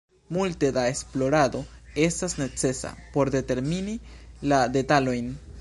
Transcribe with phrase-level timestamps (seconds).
[0.35, 1.59] Multe da esplorado
[2.05, 3.97] estas necesa por determini
[4.55, 5.35] la detalojn.